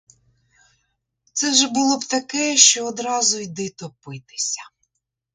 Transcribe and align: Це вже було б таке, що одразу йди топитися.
Це 1.33 1.51
вже 1.51 1.67
було 1.67 1.97
б 1.99 2.03
таке, 2.05 2.57
що 2.57 2.85
одразу 2.85 3.39
йди 3.39 3.69
топитися. 3.69 4.61